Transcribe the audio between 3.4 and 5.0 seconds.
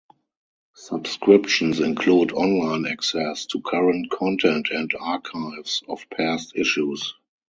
to current content and